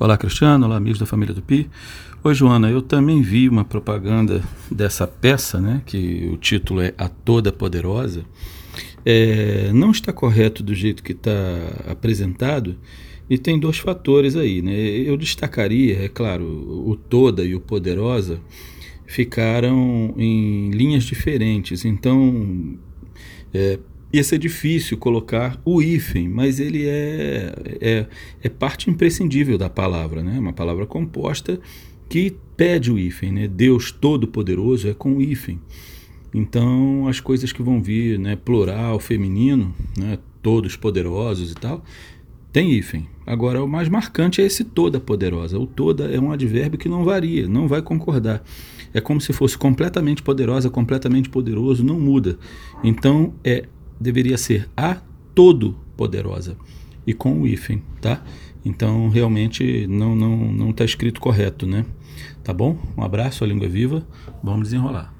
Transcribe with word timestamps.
Olá, 0.00 0.16
Cristiano. 0.16 0.64
Olá, 0.64 0.76
amigos 0.76 1.00
da 1.00 1.06
família 1.06 1.34
do 1.34 1.42
Pi. 1.42 1.68
Oi, 2.22 2.32
Joana. 2.32 2.70
Eu 2.70 2.80
também 2.80 3.20
vi 3.20 3.48
uma 3.48 3.64
propaganda 3.64 4.40
dessa 4.70 5.08
peça, 5.08 5.60
né? 5.60 5.82
Que 5.84 6.30
o 6.32 6.36
título 6.36 6.80
é 6.80 6.94
A 6.96 7.08
Toda 7.08 7.50
Poderosa. 7.50 8.24
É, 9.04 9.72
não 9.72 9.90
está 9.90 10.12
correto 10.12 10.62
do 10.62 10.72
jeito 10.72 11.02
que 11.02 11.10
está 11.10 11.32
apresentado 11.90 12.76
e 13.28 13.36
tem 13.36 13.58
dois 13.58 13.78
fatores 13.78 14.36
aí, 14.36 14.62
né? 14.62 14.72
Eu 14.72 15.16
destacaria, 15.16 16.04
é 16.04 16.08
claro, 16.08 16.44
o 16.44 16.94
Toda 16.94 17.44
e 17.44 17.56
o 17.56 17.60
Poderosa 17.60 18.40
ficaram 19.04 20.14
em 20.16 20.70
linhas 20.70 21.02
diferentes. 21.02 21.84
Então, 21.84 22.78
é, 23.52 23.80
ia 24.12 24.24
ser 24.24 24.38
difícil 24.38 24.96
colocar 24.96 25.60
o 25.64 25.82
hífen, 25.82 26.28
mas 26.28 26.58
ele 26.58 26.86
é, 26.86 27.52
é, 27.80 28.06
é 28.42 28.48
parte 28.48 28.90
imprescindível 28.90 29.58
da 29.58 29.68
palavra, 29.68 30.22
né? 30.22 30.38
uma 30.38 30.52
palavra 30.52 30.86
composta 30.86 31.60
que 32.08 32.34
pede 32.56 32.90
o 32.90 32.98
hífen. 32.98 33.32
Né? 33.32 33.48
Deus 33.48 33.92
Todo-Poderoso 33.92 34.88
é 34.88 34.94
com 34.94 35.16
o 35.16 35.22
hífen. 35.22 35.60
Então, 36.32 37.06
as 37.08 37.20
coisas 37.20 37.52
que 37.52 37.62
vão 37.62 37.82
vir, 37.82 38.18
né, 38.18 38.36
plural, 38.36 39.00
feminino, 39.00 39.74
né, 39.96 40.18
todos 40.42 40.76
poderosos 40.76 41.52
e 41.52 41.54
tal, 41.54 41.82
tem 42.52 42.72
hífen. 42.72 43.06
Agora, 43.26 43.62
o 43.62 43.68
mais 43.68 43.88
marcante 43.88 44.40
é 44.40 44.44
esse 44.44 44.64
toda 44.64 45.00
poderosa. 45.00 45.58
O 45.58 45.66
toda 45.66 46.04
é 46.04 46.20
um 46.20 46.32
advérbio 46.32 46.78
que 46.78 46.88
não 46.88 47.04
varia, 47.04 47.48
não 47.48 47.66
vai 47.66 47.82
concordar. 47.82 48.42
É 48.92 49.00
como 49.00 49.20
se 49.20 49.32
fosse 49.32 49.56
completamente 49.56 50.22
poderosa, 50.22 50.70
completamente 50.70 51.28
poderoso, 51.28 51.84
não 51.84 52.00
muda. 52.00 52.38
Então, 52.82 53.34
é 53.44 53.66
deveria 54.00 54.38
ser 54.38 54.68
a 54.76 54.96
todo 55.34 55.76
poderosa 55.96 56.56
e 57.06 57.14
com 57.14 57.40
o 57.40 57.46
hífen, 57.46 57.82
tá? 58.00 58.22
Então 58.64 59.08
realmente 59.08 59.86
não 59.86 60.14
não 60.14 60.36
não 60.52 60.70
está 60.70 60.84
escrito 60.84 61.20
correto, 61.20 61.66
né? 61.66 61.84
Tá 62.42 62.52
bom? 62.52 62.78
Um 62.96 63.02
abraço, 63.02 63.44
a 63.44 63.46
língua 63.46 63.66
é 63.66 63.68
viva. 63.68 64.06
Vamos 64.42 64.64
desenrolar. 64.64 65.14